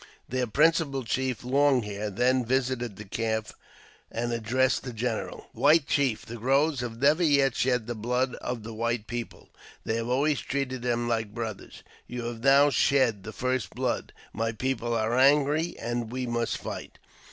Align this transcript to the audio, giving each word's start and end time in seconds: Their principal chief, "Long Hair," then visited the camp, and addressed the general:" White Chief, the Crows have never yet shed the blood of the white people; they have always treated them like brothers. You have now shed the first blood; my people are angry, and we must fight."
Their 0.27 0.47
principal 0.47 1.03
chief, 1.03 1.43
"Long 1.43 1.83
Hair," 1.83 2.09
then 2.09 2.43
visited 2.43 2.95
the 2.95 3.05
camp, 3.05 3.49
and 4.11 4.33
addressed 4.33 4.81
the 4.81 4.93
general:" 4.93 5.45
White 5.53 5.85
Chief, 5.85 6.25
the 6.25 6.37
Crows 6.37 6.79
have 6.79 6.99
never 6.99 7.21
yet 7.21 7.55
shed 7.55 7.85
the 7.85 7.93
blood 7.93 8.33
of 8.37 8.63
the 8.63 8.73
white 8.73 9.05
people; 9.05 9.49
they 9.85 9.97
have 9.97 10.07
always 10.07 10.39
treated 10.39 10.81
them 10.81 11.07
like 11.07 11.35
brothers. 11.35 11.83
You 12.07 12.23
have 12.25 12.43
now 12.43 12.71
shed 12.71 13.21
the 13.21 13.31
first 13.31 13.75
blood; 13.75 14.11
my 14.33 14.51
people 14.51 14.95
are 14.95 15.15
angry, 15.15 15.77
and 15.77 16.11
we 16.11 16.25
must 16.25 16.57
fight." 16.57 16.97